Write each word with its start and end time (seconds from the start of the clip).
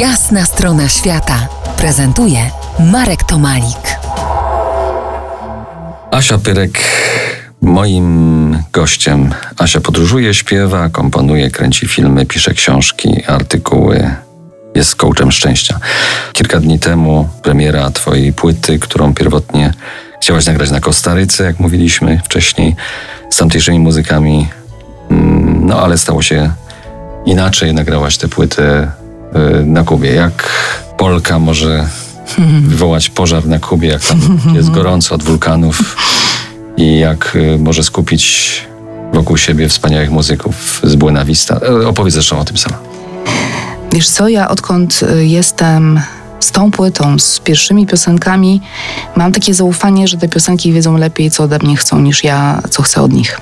Jasna 0.00 0.44
strona 0.44 0.88
świata 0.88 1.48
prezentuje 1.76 2.50
Marek 2.92 3.24
Tomalik. 3.24 3.98
Asia 6.10 6.38
Pyrek, 6.38 6.78
moim 7.62 8.62
gościem. 8.72 9.34
Asia 9.58 9.80
podróżuje, 9.80 10.34
śpiewa, 10.34 10.88
komponuje, 10.88 11.50
kręci 11.50 11.88
filmy, 11.88 12.26
pisze 12.26 12.54
książki, 12.54 13.24
artykuły. 13.26 14.10
Jest 14.74 14.96
coachem 14.96 15.32
szczęścia. 15.32 15.80
Kilka 16.32 16.60
dni 16.60 16.78
temu 16.78 17.28
premiera 17.42 17.90
twojej 17.90 18.32
płyty, 18.32 18.78
którą 18.78 19.14
pierwotnie 19.14 19.72
chciałaś 20.20 20.46
nagrać 20.46 20.70
na 20.70 20.80
Kostaryce, 20.80 21.44
jak 21.44 21.60
mówiliśmy 21.60 22.20
wcześniej, 22.24 22.76
z 23.30 23.36
tamtejszymi 23.36 23.78
muzykami. 23.78 24.48
Mm, 25.10 25.66
no 25.66 25.80
ale 25.80 25.98
stało 25.98 26.22
się 26.22 26.52
inaczej. 27.26 27.74
Nagrałaś 27.74 28.16
tę 28.16 28.28
płytę 28.28 28.92
na 29.64 29.84
Kubie. 29.84 30.12
Jak 30.14 30.50
Polka 30.96 31.38
może 31.38 31.88
wywołać 32.60 33.10
pożar 33.10 33.46
na 33.46 33.58
Kubie, 33.58 33.88
jak 33.88 34.04
tam 34.04 34.20
jest 34.54 34.70
gorąco 34.70 35.14
od 35.14 35.22
wulkanów 35.22 35.96
i 36.76 36.98
jak 36.98 37.36
y, 37.36 37.58
może 37.58 37.82
skupić 37.82 38.66
wokół 39.12 39.36
siebie 39.36 39.68
wspaniałych 39.68 40.10
muzyków 40.10 40.80
z 40.84 40.96
Buena 40.96 41.24
Vista. 41.24 41.60
E, 41.82 41.88
Opowiedz 41.88 42.14
zresztą 42.14 42.38
o 42.38 42.44
tym 42.44 42.56
sama. 42.56 42.78
Wiesz 43.92 44.08
co, 44.08 44.28
ja 44.28 44.48
odkąd 44.48 45.00
jestem 45.20 46.00
z 46.40 46.50
tą 46.52 46.70
płytą, 46.70 47.18
z 47.18 47.38
pierwszymi 47.38 47.86
piosenkami, 47.86 48.60
mam 49.16 49.32
takie 49.32 49.54
zaufanie, 49.54 50.08
że 50.08 50.16
te 50.16 50.28
piosenki 50.28 50.72
wiedzą 50.72 50.96
lepiej, 50.96 51.30
co 51.30 51.44
ode 51.44 51.58
mnie 51.58 51.76
chcą, 51.76 52.00
niż 52.00 52.24
ja, 52.24 52.62
co 52.70 52.82
chcę 52.82 53.02
od 53.02 53.12
nich. 53.12 53.40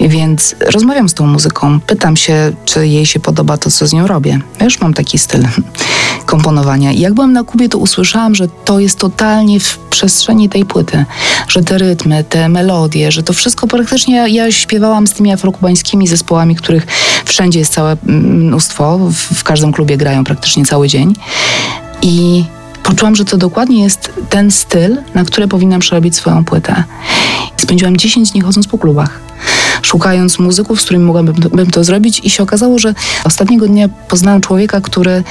Więc 0.00 0.54
rozmawiam 0.74 1.08
z 1.08 1.14
tą 1.14 1.26
muzyką, 1.26 1.80
pytam 1.80 2.16
się, 2.16 2.52
czy 2.64 2.86
jej 2.86 3.06
się 3.06 3.20
podoba 3.20 3.56
to, 3.56 3.70
co 3.70 3.86
z 3.86 3.92
nią 3.92 4.06
robię. 4.06 4.40
Wiesz, 4.60 4.80
mam 4.80 4.94
taki 4.94 5.18
styl 5.18 5.48
komponowania. 6.26 6.92
I 6.92 7.00
jak 7.00 7.14
byłam 7.14 7.32
na 7.32 7.44
Kubie, 7.44 7.68
to 7.68 7.78
usłyszałam, 7.78 8.34
że 8.34 8.48
to 8.64 8.80
jest 8.80 8.98
totalnie 8.98 9.60
w 9.60 9.78
przestrzeni 9.78 10.48
tej 10.48 10.64
płyty, 10.64 11.04
że 11.48 11.62
te 11.62 11.78
rytmy, 11.78 12.24
te 12.24 12.48
melodie, 12.48 13.12
że 13.12 13.22
to 13.22 13.32
wszystko 13.32 13.66
praktycznie 13.66 14.16
ja, 14.16 14.28
ja 14.28 14.52
śpiewałam 14.52 15.06
z 15.06 15.12
tymi 15.12 15.32
afrokubańskimi 15.32 16.06
zespołami, 16.08 16.56
których 16.56 16.86
wszędzie 17.24 17.58
jest 17.58 17.72
całe 17.72 17.96
mnóstwo, 18.02 18.98
w, 18.98 19.14
w 19.14 19.44
każdym 19.44 19.72
klubie 19.72 19.96
grają 19.96 20.24
praktycznie 20.24 20.64
cały 20.64 20.88
dzień. 20.88 21.14
I 22.02 22.44
poczułam, 22.82 23.16
że 23.16 23.24
to 23.24 23.36
dokładnie 23.36 23.82
jest 23.82 24.12
ten 24.30 24.50
styl, 24.50 24.96
na 25.14 25.24
który 25.24 25.48
powinnam 25.48 25.80
przerobić 25.80 26.16
swoją 26.16 26.44
płytę. 26.44 26.84
Spędziłam 27.56 27.96
10 27.96 28.30
dni 28.30 28.40
chodząc 28.40 28.66
po 28.66 28.78
klubach, 28.78 29.20
szukając 29.82 30.38
muzyków, 30.38 30.80
z 30.80 30.84
którymi 30.84 31.04
mogłabym 31.04 31.34
bym 31.34 31.70
to 31.70 31.84
zrobić 31.84 32.20
i 32.24 32.30
się 32.30 32.42
okazało, 32.42 32.78
że 32.78 32.94
ostatniego 33.24 33.66
dnia 33.66 33.88
poznałam 34.08 34.40
człowieka, 34.40 34.80
który 34.80 35.24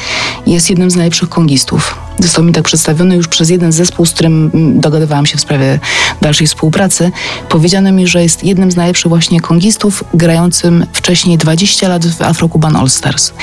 jest 0.48 0.70
jednym 0.70 0.92
z 0.92 0.96
najlepszych 0.96 1.30
kongistów. 1.30 1.96
Został 2.20 2.44
mi 2.44 2.54
tak 2.54 2.64
przedstawiony 2.64 3.16
już 3.16 3.28
przez 3.28 3.50
jeden 3.50 3.72
zespół, 3.72 4.06
z 4.06 4.12
którym 4.12 4.52
dogadywałam 4.80 5.26
się 5.26 5.38
w 5.38 5.42
sprawie 5.42 5.80
dalszej 6.22 6.48
współpracy. 6.48 7.12
Powiedziano 7.50 7.92
mi, 7.92 8.08
że 8.08 8.24
jest 8.24 8.44
jednym 8.44 8.72
z 8.72 8.76
najlepszych 8.76 9.10
właśnie 9.10 9.42
kongistów, 9.42 10.04
grającym 10.14 10.86
wcześniej 10.94 11.38
20 11.38 11.88
lat 11.88 12.06
w 12.06 12.22
Afro-Cuban 12.22 12.76
All 12.76 12.90
Stars. 12.90 13.34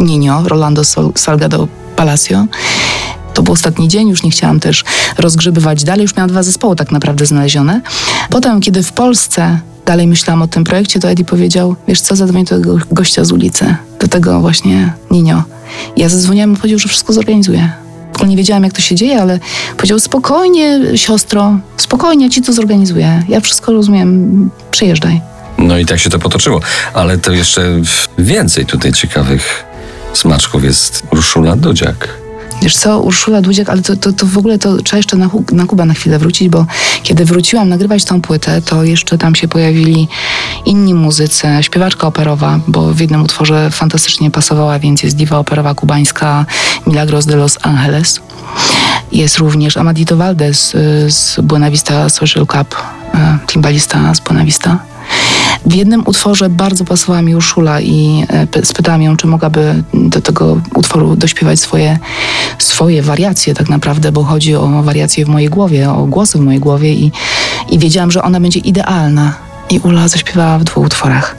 Nino, 0.00 0.48
Rolando 0.48 0.82
Salgado 1.14 1.68
Palacio. 2.00 2.46
To 3.34 3.42
był 3.42 3.52
ostatni 3.52 3.88
dzień, 3.88 4.08
już 4.08 4.22
nie 4.22 4.30
chciałam 4.30 4.60
też 4.60 4.84
rozgrzebywać 5.18 5.84
dalej, 5.84 6.02
już 6.02 6.16
miałam 6.16 6.30
dwa 6.30 6.42
zespoły 6.42 6.76
tak 6.76 6.92
naprawdę 6.92 7.26
znalezione. 7.26 7.80
Potem, 8.30 8.60
kiedy 8.60 8.82
w 8.82 8.92
Polsce 8.92 9.58
dalej 9.86 10.06
myślałam 10.06 10.42
o 10.42 10.48
tym 10.48 10.64
projekcie, 10.64 11.00
to 11.00 11.10
Eddie 11.10 11.24
powiedział, 11.24 11.76
wiesz 11.88 12.00
co, 12.00 12.16
zadzwoń 12.16 12.44
do 12.44 12.58
tego 12.58 12.78
gościa 12.92 13.24
z 13.24 13.32
ulicy, 13.32 13.74
do 14.00 14.08
tego 14.08 14.40
właśnie 14.40 14.92
Ninio. 15.10 15.42
Ja 15.96 16.08
zadzwoniłam 16.08 16.52
i 16.52 16.56
powiedział, 16.56 16.78
że 16.78 16.88
wszystko 16.88 17.12
zorganizuje. 17.12 17.72
W 18.12 18.16
ogóle 18.16 18.28
nie 18.30 18.36
wiedziałam, 18.36 18.64
jak 18.64 18.72
to 18.72 18.80
się 18.80 18.94
dzieje, 18.94 19.22
ale 19.22 19.38
powiedział, 19.76 20.00
spokojnie, 20.00 20.80
siostro, 20.94 21.58
spokojnie, 21.76 22.30
ci 22.30 22.42
to 22.42 22.52
zorganizuję. 22.52 23.22
Ja 23.28 23.40
wszystko 23.40 23.72
rozumiem, 23.72 24.50
przyjeżdżaj. 24.70 25.20
No 25.58 25.78
i 25.78 25.86
tak 25.86 25.98
się 25.98 26.10
to 26.10 26.18
potoczyło. 26.18 26.60
Ale 26.94 27.18
to 27.18 27.32
jeszcze 27.32 27.62
więcej 28.18 28.66
tutaj 28.66 28.92
ciekawych 28.92 29.69
smaczków 30.12 30.64
jest 30.64 31.02
Urszula 31.12 31.56
Dudziak. 31.56 32.20
Wiesz 32.62 32.76
co, 32.76 33.00
Urszula 33.00 33.40
Dudziak, 33.42 33.68
ale 33.68 33.82
to, 33.82 33.96
to, 33.96 34.12
to 34.12 34.26
w 34.26 34.38
ogóle 34.38 34.58
to 34.58 34.76
trzeba 34.82 34.96
jeszcze 34.96 35.16
na, 35.16 35.30
na 35.52 35.66
Kubę 35.66 35.84
na 35.84 35.94
chwilę 35.94 36.18
wrócić, 36.18 36.48
bo 36.48 36.66
kiedy 37.02 37.24
wróciłam 37.24 37.68
nagrywać 37.68 38.04
tą 38.04 38.20
płytę, 38.20 38.62
to 38.62 38.84
jeszcze 38.84 39.18
tam 39.18 39.34
się 39.34 39.48
pojawili 39.48 40.08
inni 40.64 40.94
muzycy, 40.94 41.48
śpiewaczka 41.60 42.06
operowa, 42.06 42.60
bo 42.68 42.94
w 42.94 43.00
jednym 43.00 43.22
utworze 43.22 43.70
fantastycznie 43.70 44.30
pasowała, 44.30 44.78
więc 44.78 45.02
jest 45.02 45.16
diwa 45.16 45.38
operowa 45.38 45.74
kubańska 45.74 46.46
Milagros 46.86 47.26
de 47.26 47.36
los 47.36 47.58
Angeles. 47.62 48.20
Jest 49.12 49.38
również 49.38 49.76
Amadito 49.76 50.16
Valdez 50.16 50.74
y, 50.74 51.10
z 51.10 51.40
Buena 51.42 51.70
Vista 51.70 52.08
Social 52.08 52.46
Club, 52.46 52.74
y, 52.74 53.18
timbalista 53.46 54.14
z 54.14 54.20
Buena 54.20 54.44
Vista. 54.44 54.89
W 55.70 55.74
jednym 55.74 56.02
utworze 56.06 56.48
bardzo 56.48 56.84
pasowała 56.84 57.22
mi 57.22 57.36
Urszula 57.36 57.80
i 57.80 58.26
e, 58.56 58.66
spytałam 58.66 59.02
ją, 59.02 59.16
czy 59.16 59.26
mogłaby 59.26 59.82
do 59.94 60.20
tego 60.20 60.60
utworu 60.74 61.16
dośpiewać 61.16 61.60
swoje, 61.60 61.98
swoje 62.58 63.02
wariacje 63.02 63.54
tak 63.54 63.68
naprawdę, 63.68 64.12
bo 64.12 64.24
chodzi 64.24 64.54
o 64.54 64.82
wariacje 64.82 65.24
w 65.24 65.28
mojej 65.28 65.48
głowie, 65.48 65.90
o 65.90 66.06
głosy 66.06 66.38
w 66.38 66.40
mojej 66.40 66.60
głowie 66.60 66.94
i, 66.94 67.12
i 67.70 67.78
wiedziałam, 67.78 68.10
że 68.10 68.22
ona 68.22 68.40
będzie 68.40 68.60
idealna. 68.60 69.34
I 69.70 69.78
Ula 69.78 70.08
zaśpiewała 70.08 70.58
w 70.58 70.64
dwóch 70.64 70.86
utworach. 70.86 71.36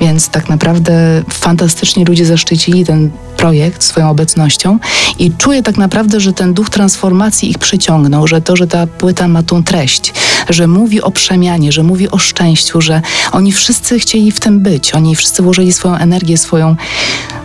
Więc 0.00 0.28
tak 0.28 0.48
naprawdę 0.48 1.22
fantastycznie 1.30 2.04
ludzie 2.04 2.26
zaszczycili 2.26 2.84
ten 2.84 3.10
projekt 3.36 3.82
swoją 3.82 4.10
obecnością 4.10 4.78
i 5.18 5.32
czuję 5.38 5.62
tak 5.62 5.76
naprawdę, 5.76 6.20
że 6.20 6.32
ten 6.32 6.54
duch 6.54 6.70
transformacji 6.70 7.50
ich 7.50 7.58
przyciągnął, 7.58 8.26
że 8.26 8.40
to, 8.40 8.56
że 8.56 8.66
ta 8.66 8.86
płyta 8.86 9.28
ma 9.28 9.42
tą 9.42 9.64
treść, 9.64 10.12
że 10.48 10.66
mówi 10.66 11.02
o 11.02 11.10
przemianie, 11.10 11.72
że 11.72 11.82
mówi 11.82 12.10
o 12.10 12.18
szczęściu, 12.18 12.80
że 12.80 13.02
oni 13.32 13.52
wszyscy 13.52 13.98
chcieli 13.98 14.32
w 14.32 14.40
tym 14.40 14.60
być, 14.60 14.94
oni 14.94 15.16
wszyscy 15.16 15.42
włożyli 15.42 15.72
swoją 15.72 15.96
energię, 15.96 16.38
swoją, 16.38 16.76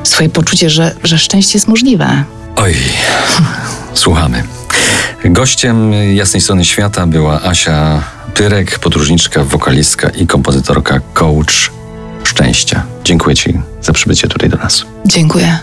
swoje 0.03 0.29
poczucie, 0.29 0.69
że, 0.69 0.95
że 1.03 1.17
szczęście 1.17 1.57
jest 1.57 1.67
możliwe. 1.67 2.23
Oj, 2.55 2.75
słuchamy. 3.93 4.43
Gościem 5.25 5.93
Jasnej 6.15 6.41
Strony 6.41 6.65
Świata 6.65 7.07
była 7.07 7.41
Asia 7.43 8.03
Pyrek, 8.33 8.79
podróżniczka, 8.79 9.43
wokalistka 9.43 10.09
i 10.09 10.27
kompozytorka, 10.27 10.99
coach 11.13 11.71
szczęścia. 12.29 12.85
Dziękuję 13.03 13.35
Ci 13.35 13.59
za 13.81 13.93
przybycie 13.93 14.27
tutaj 14.27 14.49
do 14.49 14.57
nas. 14.57 14.85
Dziękuję. 15.05 15.57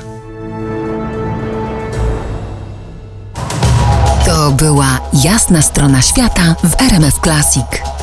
To 4.26 4.50
była 4.50 5.00
jasna 5.12 5.62
strona 5.62 6.02
świata 6.02 6.54
w 6.64 6.80
RMF 6.80 7.14
Classic. 7.20 7.95